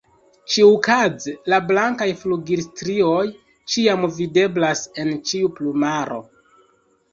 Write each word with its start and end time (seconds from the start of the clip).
Ĉiukaze 0.51 1.33
la 1.53 1.59
blankaj 1.71 2.07
flugilstrioj 2.21 3.21
ĉiam 3.75 4.09
videblas 4.17 4.85
en 5.07 5.15
ĉiu 5.31 5.55
plumaro. 5.63 6.21